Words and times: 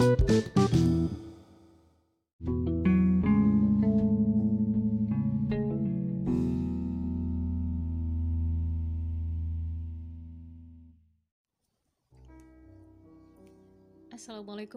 Assalamualaikum 0.00 0.80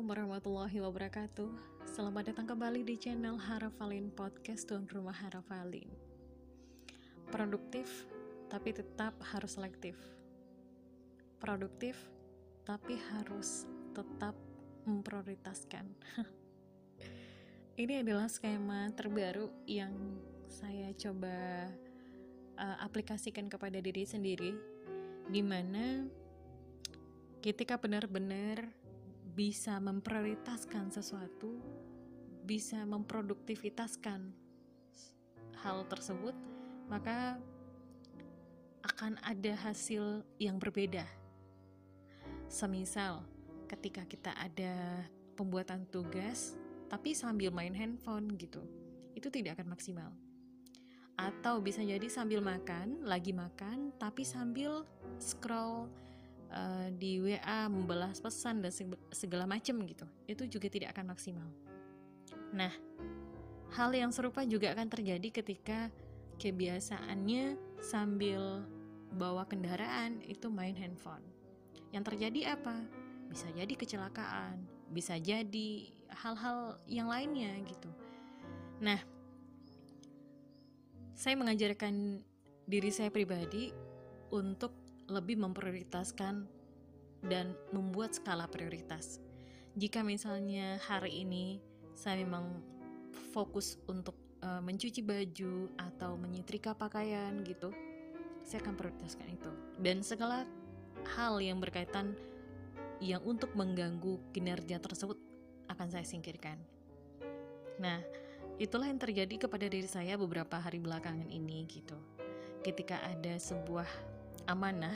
warahmatullahi 0.03 0.83
wabarakatuh. 0.83 1.47
Selamat 1.87 2.27
datang 2.27 2.51
kembali 2.51 2.83
di 2.83 2.99
channel 2.99 3.39
Harafalin 3.39 4.11
Podcast 4.11 4.67
Tuan 4.67 4.83
Rumah 4.91 5.15
Harafalin. 5.15 5.87
Produktif, 7.31 8.11
tapi 8.51 8.75
tetap 8.75 9.15
harus 9.23 9.55
selektif. 9.55 9.95
Produktif, 11.39 11.95
tapi 12.67 12.99
harus 13.15 13.63
tetap 13.95 14.35
memprioritaskan 14.85 15.85
Ini 17.73 18.05
adalah 18.05 18.29
skema 18.29 18.93
terbaru 18.93 19.49
yang 19.65 20.21
saya 20.45 20.93
coba 20.93 21.65
uh, 22.53 22.77
aplikasikan 22.85 23.49
kepada 23.49 23.81
diri 23.81 24.05
sendiri 24.05 24.53
Di 25.25 25.41
mana 25.41 26.05
ketika 27.41 27.81
benar-benar 27.81 28.71
bisa 29.33 29.81
memprioritaskan 29.81 30.93
sesuatu, 30.93 31.57
bisa 32.45 32.85
memproduktivitaskan 32.85 34.29
hal 35.65 35.77
tersebut, 35.89 36.37
maka 36.85 37.41
akan 38.85 39.17
ada 39.25 39.57
hasil 39.57 40.21
yang 40.37 40.61
berbeda. 40.61 41.07
Semisal, 42.45 43.25
ketika 43.73 44.05
kita 44.05 44.31
ada 44.37 45.03
pembuatan 45.33 45.89
tugas, 45.89 46.53
tapi 46.87 47.17
sambil 47.17 47.49
main 47.49 47.73
handphone 47.73 48.29
gitu, 48.37 48.61
itu 49.17 49.27
tidak 49.33 49.57
akan 49.59 49.73
maksimal. 49.73 50.11
Atau 51.17 51.61
bisa 51.61 51.81
jadi 51.81 52.05
sambil 52.09 52.41
makan, 52.41 53.05
lagi 53.05 53.33
makan, 53.33 53.93
tapi 53.97 54.25
sambil 54.25 54.85
scroll 55.21 55.89
uh, 56.53 56.87
di 56.93 57.19
WA 57.19 57.67
membalas 57.67 58.21
pesan 58.21 58.61
dan 58.61 58.71
segala 59.11 59.49
macam 59.49 59.81
gitu 59.83 60.05
itu 60.29 60.43
juga 60.47 60.67
tidak 60.69 60.93
akan 60.95 61.11
maksimal. 61.11 61.49
Nah 62.53 62.71
hal 63.73 63.89
yang 63.91 64.13
serupa 64.13 64.45
juga 64.45 64.71
akan 64.77 64.87
terjadi 64.87 65.43
ketika 65.43 65.89
kebiasaannya 66.37 67.57
sambil 67.81 68.65
bawa 69.13 69.45
kendaraan 69.49 70.21
itu 70.25 70.49
main 70.49 70.77
handphone. 70.77 71.25
Yang 71.93 72.13
terjadi 72.13 72.57
apa 72.57 72.85
bisa 73.33 73.49
jadi 73.49 73.73
kecelakaan 73.73 74.61
bisa 74.93 75.17
jadi 75.17 75.89
hal-hal 76.13 76.77
yang 76.85 77.09
lainnya 77.09 77.57
gitu 77.65 77.89
nah 78.77 79.01
saya 81.17 81.33
mengajarkan 81.33 82.21
diri 82.67 82.91
saya 82.93 83.09
pribadi 83.09 83.73
untuk 84.33 84.73
lebih 85.07 85.39
memprioritaskan 85.39 86.47
dan 87.23 87.55
membuat 87.71 88.15
skala 88.15 88.47
prioritas. 88.51 89.23
Jika 89.79 90.03
misalnya 90.03 90.77
hari 90.83 91.23
ini 91.23 91.63
saya 91.95 92.19
memang 92.19 92.61
fokus 93.31 93.79
untuk 93.89 94.17
uh, 94.43 94.59
mencuci 94.59 95.01
baju 95.01 95.71
atau 95.79 96.19
menyetrika 96.19 96.75
pakaian 96.75 97.41
gitu, 97.47 97.71
saya 98.43 98.59
akan 98.61 98.75
prioritaskan 98.75 99.27
itu. 99.31 99.51
Dan 99.79 100.03
segala 100.03 100.45
hal 101.15 101.39
yang 101.39 101.63
berkaitan 101.63 102.13
yang 103.01 103.23
untuk 103.25 103.55
mengganggu 103.57 104.19
kinerja 104.35 104.77
tersebut 104.77 105.17
akan 105.71 105.87
saya 105.89 106.05
singkirkan. 106.05 106.59
Nah, 107.81 108.03
itulah 108.61 108.85
yang 108.89 109.01
terjadi 109.01 109.47
kepada 109.47 109.65
diri 109.65 109.89
saya 109.89 110.19
beberapa 110.19 110.59
hari 110.59 110.77
belakangan 110.77 111.29
ini 111.31 111.65
gitu. 111.65 111.97
Ketika 112.61 113.01
ada 113.01 113.35
sebuah 113.39 113.87
amanah 114.47 114.95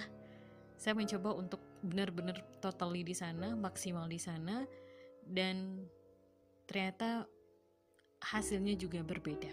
saya 0.78 0.94
mencoba 0.94 1.34
untuk 1.34 1.60
benar-benar 1.82 2.38
totally 2.62 3.02
di 3.02 3.18
sana 3.18 3.58
maksimal 3.58 4.06
di 4.06 4.22
sana 4.22 4.66
dan 5.26 5.86
ternyata 6.70 7.26
hasilnya 8.22 8.78
juga 8.78 9.02
berbeda 9.02 9.52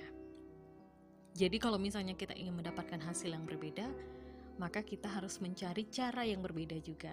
jadi 1.34 1.56
kalau 1.58 1.80
misalnya 1.80 2.14
kita 2.14 2.36
ingin 2.36 2.60
mendapatkan 2.60 3.00
hasil 3.00 3.32
yang 3.32 3.48
berbeda 3.48 3.88
maka 4.60 4.86
kita 4.86 5.10
harus 5.10 5.42
mencari 5.42 5.90
cara 5.90 6.22
yang 6.22 6.44
berbeda 6.44 6.78
juga 6.78 7.12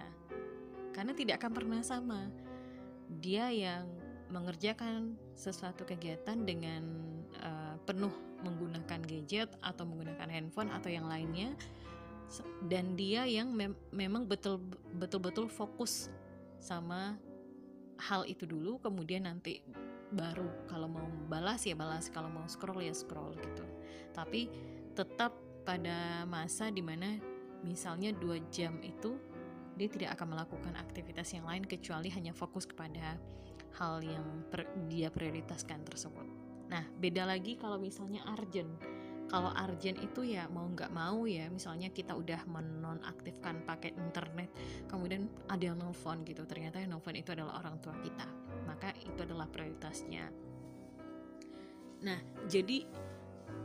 karena 0.92 1.12
tidak 1.16 1.40
akan 1.42 1.52
pernah 1.52 1.80
sama. 1.84 2.28
Dia 3.20 3.52
yang 3.52 3.88
mengerjakan 4.32 5.20
sesuatu 5.36 5.84
kegiatan 5.84 6.40
dengan 6.48 6.82
uh, 7.44 7.76
penuh 7.84 8.12
menggunakan 8.40 9.04
gadget 9.04 9.52
atau 9.60 9.84
menggunakan 9.84 10.28
handphone 10.28 10.72
atau 10.72 10.88
yang 10.88 11.04
lainnya 11.04 11.52
dan 12.64 12.96
dia 12.96 13.28
yang 13.28 13.52
mem 13.52 13.76
memang 13.92 14.24
betul 14.24 14.56
betul 14.96 15.52
fokus 15.52 16.08
sama 16.56 17.20
hal 18.00 18.24
itu 18.24 18.48
dulu 18.48 18.80
kemudian 18.80 19.28
nanti 19.28 19.60
baru 20.12 20.48
kalau 20.68 20.88
mau 20.88 21.08
balas 21.28 21.64
ya 21.68 21.76
balas 21.76 22.08
kalau 22.08 22.32
mau 22.32 22.48
scroll 22.48 22.80
ya 22.80 22.96
scroll 22.96 23.36
gitu. 23.36 23.64
Tapi 24.16 24.48
tetap 24.96 25.36
pada 25.62 26.24
masa 26.28 26.72
di 26.72 26.80
mana 26.80 27.20
misalnya 27.62 28.10
dua 28.16 28.40
jam 28.50 28.80
itu 28.80 29.16
dia 29.76 29.88
tidak 29.88 30.18
akan 30.18 30.36
melakukan 30.36 30.74
aktivitas 30.76 31.32
yang 31.32 31.48
lain 31.48 31.64
kecuali 31.64 32.12
hanya 32.12 32.32
fokus 32.36 32.68
kepada 32.68 33.16
hal 33.80 34.04
yang 34.04 34.44
dia 34.88 35.08
prioritaskan 35.08 35.84
tersebut. 35.88 36.28
Nah, 36.68 36.84
beda 37.00 37.24
lagi 37.24 37.56
kalau 37.56 37.80
misalnya 37.80 38.24
urgent 38.28 38.68
kalau 39.32 39.48
urgent 39.64 39.96
itu 39.96 40.36
ya 40.36 40.44
mau 40.52 40.68
nggak 40.68 40.92
mau 40.92 41.24
ya 41.24 41.48
misalnya 41.48 41.88
kita 41.88 42.12
udah 42.12 42.44
menonaktifkan 42.44 43.64
paket 43.64 43.96
internet 43.96 44.52
kemudian 44.92 45.24
ada 45.48 45.72
yang 45.72 45.80
nelfon 45.80 46.20
gitu. 46.28 46.44
Ternyata 46.44 46.84
yang 46.84 46.92
nelfon 46.92 47.16
itu 47.16 47.32
adalah 47.32 47.64
orang 47.64 47.80
tua 47.80 47.96
kita. 48.04 48.28
Maka 48.68 48.92
itu 49.00 49.24
adalah 49.24 49.48
prioritasnya. 49.48 50.28
Nah 52.04 52.20
jadi 52.44 52.84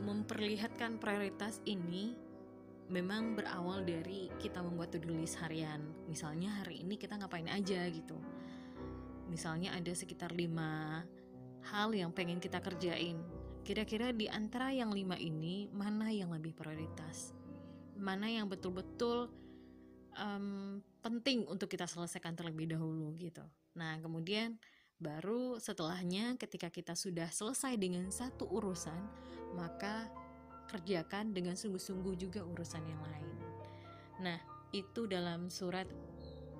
memperlihatkan 0.08 0.96
prioritas 0.96 1.60
ini 1.68 2.16
memang 2.88 3.36
berawal 3.36 3.84
dari 3.84 4.32
kita 4.40 4.64
membuat 4.64 4.96
to-do 4.96 5.12
list 5.12 5.40
harian 5.40 5.84
misalnya 6.08 6.64
hari 6.64 6.80
ini 6.80 6.96
kita 6.96 7.16
ngapain 7.20 7.48
aja 7.48 7.84
gitu 7.88 8.16
misalnya 9.28 9.76
ada 9.76 9.92
sekitar 9.92 10.32
lima 10.32 11.04
hal 11.68 11.92
yang 11.92 12.10
pengen 12.16 12.40
kita 12.40 12.64
kerjain 12.64 13.20
Kira-kira 13.68 14.16
di 14.16 14.24
antara 14.24 14.72
yang 14.72 14.96
lima 14.96 15.12
ini, 15.20 15.68
mana 15.68 16.08
yang 16.08 16.32
lebih 16.32 16.56
prioritas? 16.56 17.36
Mana 18.00 18.24
yang 18.24 18.48
betul-betul 18.48 19.28
um, 20.16 20.80
penting 21.04 21.44
untuk 21.44 21.68
kita 21.68 21.84
selesaikan 21.84 22.32
terlebih 22.32 22.72
dahulu 22.72 23.12
gitu. 23.20 23.44
Nah, 23.76 24.00
kemudian 24.00 24.56
baru 24.96 25.60
setelahnya 25.60 26.40
ketika 26.40 26.72
kita 26.72 26.96
sudah 26.96 27.28
selesai 27.28 27.76
dengan 27.76 28.08
satu 28.08 28.48
urusan, 28.48 29.04
maka 29.52 30.08
kerjakan 30.68 31.32
dengan 31.32 31.56
sungguh-sungguh 31.56 32.14
juga 32.20 32.44
urusan 32.44 32.84
yang 32.84 33.02
lain. 33.02 33.36
Nah, 34.20 34.38
itu 34.76 35.08
dalam 35.08 35.48
surat 35.48 35.88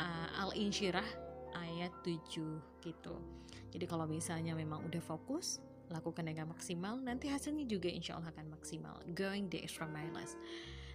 uh, 0.00 0.42
Al-Insyirah 0.48 1.04
ayat 1.54 1.92
7 2.02 2.82
gitu. 2.82 3.14
Jadi 3.68 3.84
kalau 3.84 4.08
misalnya 4.08 4.56
memang 4.56 4.80
udah 4.88 5.02
fokus, 5.04 5.60
lakukan 5.92 6.24
dengan 6.24 6.52
maksimal, 6.52 7.00
nanti 7.00 7.28
hasilnya 7.28 7.64
juga 7.68 7.88
insya 7.88 8.16
Allah 8.16 8.32
akan 8.32 8.56
maksimal. 8.56 8.96
Going 9.12 9.52
the 9.52 9.60
extra 9.60 9.88
miles. 9.88 10.36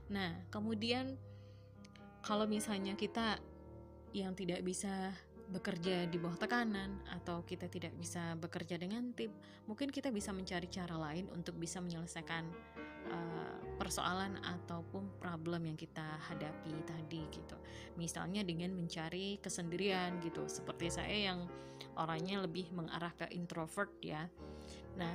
Nah, 0.09 0.33
kemudian 0.49 1.17
kalau 2.25 2.49
misalnya 2.49 2.97
kita 2.97 3.37
yang 4.13 4.37
tidak 4.37 4.61
bisa 4.61 5.13
bekerja 5.53 6.07
di 6.07 6.17
bawah 6.17 6.39
tekanan 6.39 7.03
atau 7.13 7.43
kita 7.45 7.67
tidak 7.69 7.93
bisa 7.99 8.33
bekerja 8.39 8.79
dengan 8.79 9.11
tim, 9.13 9.29
mungkin 9.69 9.91
kita 9.91 10.09
bisa 10.09 10.31
mencari 10.31 10.65
cara 10.71 10.95
lain 10.97 11.29
untuk 11.29 11.59
bisa 11.59 11.83
menyelesaikan 11.83 12.47
uh, 13.09 13.57
persoalan 13.75 14.37
ataupun 14.39 15.19
problem 15.19 15.67
yang 15.67 15.77
kita 15.77 16.03
hadapi 16.29 16.71
tadi 16.87 17.25
gitu. 17.33 17.57
Misalnya 17.99 18.45
dengan 18.45 18.71
mencari 18.77 19.41
kesendirian 19.41 20.21
gitu. 20.23 20.45
Seperti 20.47 20.93
saya 20.93 21.33
yang 21.33 21.49
orangnya 21.99 22.41
lebih 22.45 22.71
mengarah 22.71 23.11
ke 23.17 23.27
introvert 23.33 23.91
ya. 23.99 24.29
Nah, 24.95 25.13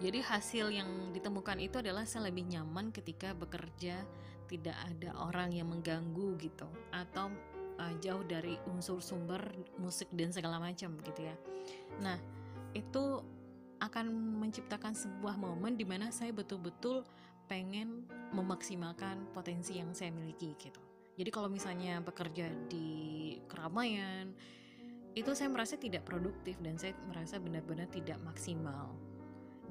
jadi 0.00 0.20
hasil 0.20 0.72
yang 0.72 0.88
ditemukan 1.16 1.56
itu 1.60 1.80
adalah 1.80 2.04
saya 2.04 2.28
lebih 2.28 2.44
nyaman 2.50 2.92
ketika 2.92 3.32
bekerja 3.32 4.04
tidak 4.46 4.76
ada 4.76 5.10
orang 5.16 5.50
yang 5.50 5.72
mengganggu 5.72 6.36
gitu 6.38 6.68
atau 6.92 7.32
uh, 7.80 7.94
jauh 7.98 8.22
dari 8.24 8.60
unsur 8.68 9.00
sumber 9.00 9.42
musik 9.80 10.06
dan 10.12 10.30
segala 10.30 10.60
macam 10.60 10.96
gitu 11.02 11.20
ya. 11.24 11.36
Nah, 12.04 12.20
itu 12.76 13.24
akan 13.86 14.10
menciptakan 14.42 14.92
sebuah 14.92 15.38
momen 15.38 15.78
di 15.78 15.86
mana 15.86 16.10
saya 16.10 16.34
betul-betul 16.34 17.06
pengen 17.46 18.04
memaksimalkan 18.34 19.30
potensi 19.30 19.78
yang 19.78 19.94
saya 19.94 20.10
miliki 20.10 20.58
gitu. 20.58 20.82
Jadi 21.16 21.30
kalau 21.32 21.48
misalnya 21.48 22.02
bekerja 22.04 22.52
di 22.68 23.38
keramaian, 23.48 24.34
itu 25.16 25.32
saya 25.32 25.48
merasa 25.48 25.80
tidak 25.80 26.04
produktif 26.04 26.60
dan 26.60 26.76
saya 26.76 26.92
merasa 27.08 27.40
benar-benar 27.40 27.88
tidak 27.88 28.20
maksimal. 28.20 28.92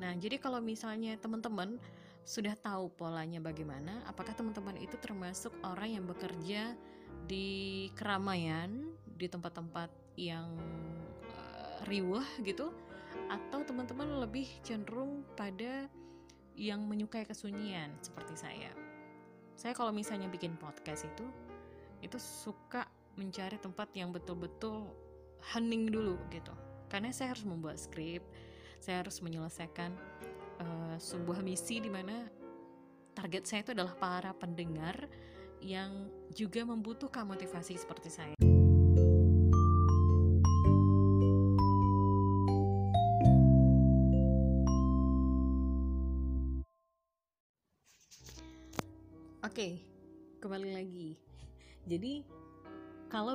Nah, 0.01 0.17
jadi 0.17 0.41
kalau 0.41 0.57
misalnya 0.57 1.13
teman-teman 1.21 1.77
sudah 2.25 2.57
tahu 2.57 2.89
polanya 2.89 3.37
bagaimana, 3.37 4.01
apakah 4.09 4.33
teman-teman 4.33 4.73
itu 4.81 4.97
termasuk 4.97 5.53
orang 5.61 6.01
yang 6.01 6.05
bekerja 6.09 6.73
di 7.29 7.87
keramaian, 7.93 8.89
di 9.05 9.29
tempat-tempat 9.29 9.93
yang 10.17 10.49
uh, 11.29 11.77
riuh 11.85 12.25
gitu, 12.41 12.73
atau 13.35 13.67
teman-teman 13.67 14.23
lebih 14.23 14.47
cenderung 14.63 15.27
pada 15.35 15.91
yang 16.55 16.87
menyukai 16.87 17.27
kesunyian 17.27 17.91
seperti 17.99 18.39
saya? 18.39 18.71
Saya 19.59 19.75
kalau 19.75 19.91
misalnya 19.91 20.31
bikin 20.31 20.55
podcast 20.55 21.03
itu, 21.03 21.27
itu 21.99 22.15
suka 22.19 22.87
mencari 23.15 23.59
tempat 23.59 23.91
yang 23.95 24.11
betul-betul 24.11 24.91
hening 25.53 25.87
dulu 25.91 26.19
gitu 26.33 26.51
karena 26.89 27.11
saya 27.11 27.33
harus 27.33 27.45
membuat 27.47 27.77
skrip 27.77 28.21
saya 28.79 29.01
harus 29.01 29.17
menyelesaikan 29.23 29.91
uh, 30.61 30.95
sebuah 30.99 31.41
misi 31.41 31.81
di 31.81 31.89
mana 31.89 32.27
target 33.15 33.43
saya 33.47 33.61
itu 33.65 33.71
adalah 33.73 33.95
para 33.97 34.31
pendengar 34.35 35.07
yang 35.63 36.11
juga 36.35 36.61
membutuhkan 36.67 37.25
motivasi 37.25 37.79
seperti 37.79 38.09
saya 38.11 38.44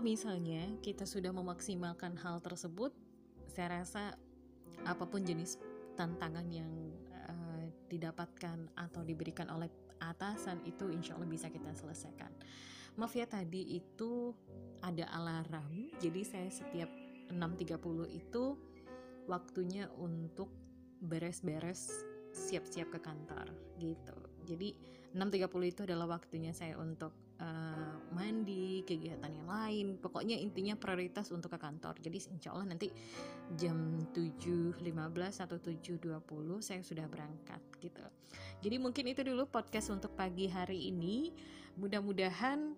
kalau 0.00 0.17
misalnya 0.17 0.64
kita 0.81 1.05
sudah 1.05 1.29
memaksimalkan 1.29 2.17
hal 2.25 2.41
tersebut, 2.41 2.88
saya 3.52 3.85
rasa 3.85 4.17
apa 4.88 5.05
pun 5.05 5.20
jenis 5.20 5.61
tantangan 5.93 6.49
yang 6.49 6.73
uh, 7.29 7.69
didapatkan 7.93 8.64
atau 8.81 9.05
diberikan 9.05 9.52
oleh 9.52 9.69
atasan 10.00 10.64
itu 10.64 10.88
insya 10.88 11.20
Allah 11.20 11.29
bisa 11.29 11.52
kita 11.52 11.76
selesaikan. 11.76 12.32
Maaf 12.97 13.12
ya 13.12 13.29
tadi 13.29 13.76
itu 13.76 14.32
ada 14.81 15.05
alarm, 15.20 15.93
jadi 16.00 16.25
saya 16.25 16.49
setiap 16.49 16.88
6.30 17.29 17.76
itu 18.08 18.56
waktunya 19.29 19.85
untuk 20.00 20.49
beres-beres 21.05 21.93
siap-siap 22.32 22.88
ke 22.88 23.05
kantor 23.05 23.52
gitu. 23.76 24.17
Jadi 24.49 24.73
6.30 25.12 25.44
itu 25.69 25.81
adalah 25.85 26.17
waktunya 26.17 26.56
saya 26.56 26.81
untuk 26.81 27.12
uh, 27.40 27.92
mandi, 28.12 28.84
kegiatan 28.84 29.32
yang 29.32 29.48
lain. 29.48 29.87
Pokoknya 29.98 30.37
intinya 30.37 30.76
prioritas 30.76 31.32
untuk 31.32 31.56
ke 31.56 31.58
kantor. 31.58 31.96
Jadi 31.98 32.19
insya 32.31 32.52
Allah 32.54 32.76
nanti 32.76 32.92
jam 33.56 34.04
7.15 34.12 34.84
atau 35.40 35.56
7.20 35.58 36.20
saya 36.60 36.81
sudah 36.84 37.06
berangkat 37.08 37.60
gitu. 37.81 38.04
Jadi 38.60 38.76
mungkin 38.76 39.04
itu 39.10 39.25
dulu 39.25 39.48
podcast 39.48 39.90
untuk 39.90 40.12
pagi 40.14 40.46
hari 40.46 40.92
ini. 40.92 41.32
Mudah-mudahan 41.81 42.76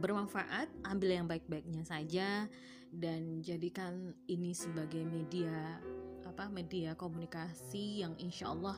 bermanfaat, 0.00 0.68
ambil 0.88 1.10
yang 1.22 1.26
baik-baiknya 1.28 1.84
saja 1.86 2.48
dan 2.90 3.38
jadikan 3.38 4.10
ini 4.26 4.50
sebagai 4.50 5.06
media 5.06 5.78
apa 6.26 6.50
media 6.50 6.98
komunikasi 6.98 8.02
yang 8.02 8.18
insya 8.18 8.50
Allah 8.50 8.74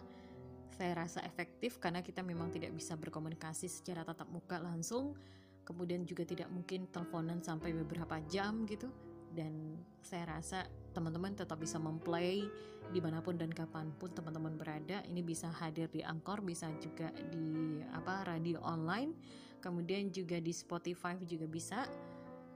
saya 0.74 1.04
rasa 1.04 1.20
efektif 1.22 1.78
karena 1.78 2.00
kita 2.00 2.24
memang 2.24 2.48
tidak 2.50 2.72
bisa 2.72 2.96
berkomunikasi 2.96 3.68
secara 3.68 4.02
tatap 4.02 4.28
muka 4.32 4.56
langsung 4.58 5.14
kemudian 5.62 6.02
juga 6.02 6.26
tidak 6.26 6.50
mungkin 6.50 6.90
teleponan 6.90 7.38
sampai 7.42 7.70
beberapa 7.74 8.18
jam 8.26 8.66
gitu. 8.66 8.90
Dan 9.32 9.80
saya 10.04 10.28
rasa 10.28 10.68
teman-teman 10.92 11.32
tetap 11.32 11.56
bisa 11.56 11.80
memplay 11.80 12.44
di 12.92 13.00
mana 13.00 13.24
pun 13.24 13.40
dan 13.40 13.48
kapan 13.48 13.88
pun 13.96 14.12
teman-teman 14.12 14.60
berada. 14.60 15.00
Ini 15.08 15.24
bisa 15.24 15.48
hadir 15.48 15.88
di 15.88 16.04
Angkor 16.04 16.44
bisa 16.44 16.68
juga 16.76 17.08
di 17.32 17.80
apa 17.96 18.28
radio 18.28 18.60
online 18.60 19.16
kemudian 19.62 20.10
juga 20.12 20.36
di 20.42 20.52
Spotify 20.52 21.16
juga 21.24 21.48
bisa. 21.48 21.88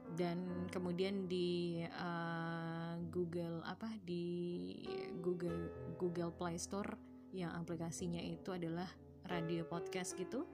Dan 0.06 0.68
kemudian 0.70 1.26
di 1.26 1.82
uh, 1.82 2.94
Google 3.10 3.58
apa 3.66 3.90
di 4.06 4.70
Google 5.18 5.66
Google 5.98 6.30
Play 6.30 6.60
Store 6.62 7.15
yang 7.36 7.52
aplikasinya 7.52 8.18
itu 8.24 8.48
adalah 8.56 8.88
radio 9.28 9.68
podcast 9.68 10.16
gitu. 10.16 10.48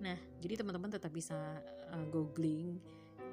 Nah, 0.00 0.16
jadi 0.40 0.64
teman-teman 0.64 0.88
tetap 0.88 1.12
bisa 1.12 1.36
uh, 1.92 2.04
googling, 2.08 2.80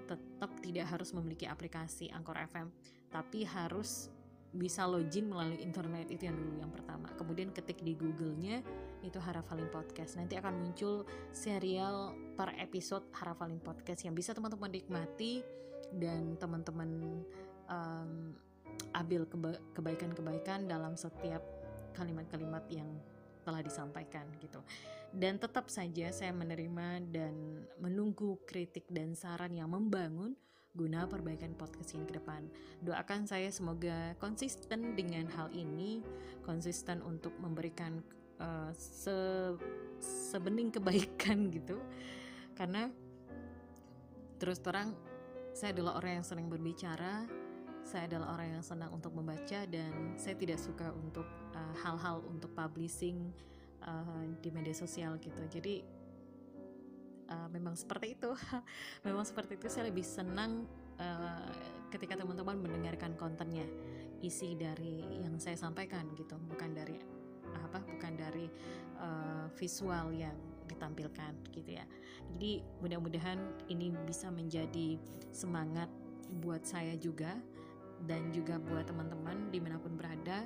tetap 0.05 0.51
tidak 0.59 0.85
harus 0.91 1.15
memiliki 1.15 1.47
aplikasi 1.47 2.11
Anchor 2.11 2.35
FM, 2.51 2.67
tapi 3.07 3.47
harus 3.47 4.11
bisa 4.49 4.81
login 4.89 5.29
melalui 5.29 5.61
internet 5.61 6.09
itu 6.09 6.25
yang 6.25 6.35
dulu 6.35 6.57
yang 6.57 6.73
pertama. 6.73 7.07
Kemudian 7.15 7.53
ketik 7.53 7.85
di 7.85 7.93
Google-nya 7.93 8.65
itu 9.05 9.21
Harafalin 9.21 9.69
Podcast. 9.69 10.17
Nanti 10.17 10.35
akan 10.41 10.57
muncul 10.57 11.05
serial 11.29 12.17
per 12.33 12.51
episode 12.57 13.05
Harafalin 13.13 13.61
Podcast 13.61 14.03
yang 14.09 14.17
bisa 14.17 14.33
teman-teman 14.33 14.73
nikmati 14.73 15.45
dan 15.93 16.33
teman-teman 16.41 17.21
um, 17.69 18.33
ambil 18.97 19.29
kebaikan-kebaikan 19.77 20.65
dalam 20.65 20.97
setiap 20.97 21.58
kalimat-kalimat 21.99 22.63
yang 22.71 22.87
telah 23.43 23.59
disampaikan 23.59 24.23
gitu. 24.39 24.63
Dan 25.11 25.41
tetap 25.41 25.67
saja 25.67 26.13
saya 26.13 26.31
menerima 26.31 27.03
dan 27.11 27.65
menunggu 27.81 28.39
kritik 28.45 28.85
dan 28.87 29.17
saran 29.17 29.51
yang 29.51 29.67
membangun 29.67 30.37
guna 30.77 31.09
perbaikan 31.09 31.57
podcast 31.57 31.97
ini 31.97 32.05
ke 32.05 32.21
depan. 32.21 32.45
Doakan 32.85 33.25
saya 33.25 33.49
semoga 33.49 34.13
konsisten 34.21 34.93
dengan 34.93 35.25
hal 35.33 35.49
ini, 35.49 36.05
konsisten 36.45 37.01
untuk 37.01 37.33
memberikan 37.41 38.05
uh, 38.37 38.69
se 38.77 39.17
sebening 39.99 40.69
kebaikan 40.69 41.49
gitu. 41.57 41.81
Karena 42.53 42.87
terus 44.37 44.61
terang 44.61 44.93
saya 45.57 45.73
adalah 45.73 45.97
orang 45.99 46.21
yang 46.21 46.27
sering 46.27 46.47
berbicara, 46.47 47.25
saya 47.83 48.05
adalah 48.05 48.37
orang 48.37 48.61
yang 48.61 48.63
senang 48.63 48.93
untuk 48.93 49.11
membaca 49.17 49.65
dan 49.65 50.15
saya 50.15 50.37
tidak 50.37 50.61
suka 50.61 50.93
untuk 50.93 51.25
uh, 51.59 51.73
hal-hal 51.83 52.23
uh, 52.23 52.31
untuk 52.31 52.55
publishing 52.55 53.35
uh, 53.83 54.23
di 54.39 54.49
media 54.49 54.71
sosial 54.71 55.19
gitu. 55.19 55.43
Jadi 55.51 55.83
uh, 57.29 57.47
memang 57.51 57.75
seperti 57.75 58.15
itu. 58.15 58.31
memang 59.07 59.27
seperti 59.27 59.59
itu 59.59 59.67
saya 59.67 59.91
lebih 59.91 60.07
senang 60.07 60.63
uh, 60.97 61.51
ketika 61.91 62.15
teman-teman 62.15 62.59
mendengarkan 62.63 63.19
kontennya, 63.19 63.67
isi 64.23 64.55
dari 64.55 65.03
yang 65.19 65.35
saya 65.37 65.59
sampaikan 65.59 66.07
gitu, 66.15 66.39
bukan 66.47 66.71
dari 66.71 66.95
apa, 67.49 67.81
bukan 67.81 68.13
dari 68.13 68.45
uh, 69.01 69.49
visual 69.57 70.13
yang 70.13 70.35
ditampilkan 70.69 71.33
gitu 71.49 71.81
ya. 71.81 71.85
Jadi 72.37 72.61
mudah-mudahan 72.77 73.41
ini 73.73 73.89
bisa 74.05 74.29
menjadi 74.29 75.01
semangat 75.33 75.89
buat 76.45 76.61
saya 76.61 76.93
juga 76.93 77.33
dan 78.05 78.29
juga 78.29 78.61
buat 78.61 78.85
teman-teman 78.85 79.49
di 79.49 79.57
mana 79.57 79.81
pun 79.81 79.97
berada 79.97 80.45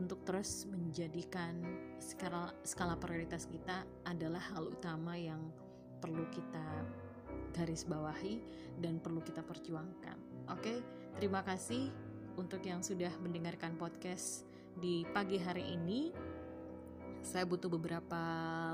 untuk 0.00 0.24
terus 0.24 0.64
menjadikan 0.64 1.60
skala, 2.00 2.56
skala 2.64 2.96
prioritas 2.96 3.44
kita 3.44 3.84
adalah 4.08 4.40
hal 4.56 4.72
utama 4.72 5.12
yang 5.12 5.52
perlu 6.00 6.24
kita 6.32 6.88
garis 7.52 7.84
bawahi 7.84 8.40
dan 8.80 8.96
perlu 8.96 9.20
kita 9.20 9.44
perjuangkan. 9.44 10.48
Oke, 10.48 10.80
terima 11.20 11.44
kasih 11.44 11.92
untuk 12.40 12.64
yang 12.64 12.80
sudah 12.80 13.12
mendengarkan 13.20 13.76
podcast 13.76 14.48
di 14.80 15.04
pagi 15.12 15.36
hari 15.36 15.76
ini. 15.76 16.08
Saya 17.20 17.44
butuh 17.44 17.68
beberapa 17.68 18.22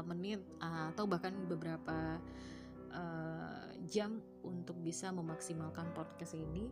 menit 0.06 0.38
atau 0.62 1.10
bahkan 1.10 1.34
beberapa 1.50 2.22
uh, 2.94 3.66
jam 3.90 4.22
untuk 4.46 4.78
bisa 4.78 5.10
memaksimalkan 5.10 5.90
podcast 5.90 6.38
ini 6.38 6.70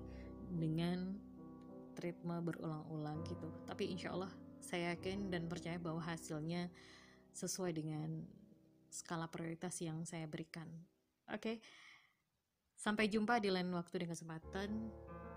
dengan 0.55 1.19
treatment 1.95 2.43
berulang-ulang 2.45 3.23
gitu. 3.25 3.49
Tapi 3.65 3.95
insya 3.95 4.13
Allah 4.13 4.31
saya 4.59 4.93
yakin 4.97 5.31
dan 5.31 5.47
percaya 5.47 5.79
bahwa 5.79 6.03
hasilnya 6.03 6.69
sesuai 7.33 7.73
dengan 7.75 8.27
skala 8.91 9.31
prioritas 9.31 9.79
yang 9.81 10.03
saya 10.03 10.27
berikan. 10.27 10.67
Oke 11.31 11.39
okay? 11.41 11.57
sampai 12.85 13.09
jumpa 13.09 13.41
di 13.41 13.49
lain 13.49 13.73
waktu 13.73 14.05
dan 14.05 14.09
kesempatan. 14.13 14.71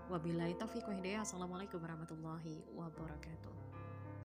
Wabillahi 0.08 0.56
taufiq 0.56 0.84
wa 0.88 0.94
hidayah. 0.96 1.24
Assalamualaikum 1.24 1.80
warahmatullahi 1.80 2.64
wabarakatuh 2.76 3.67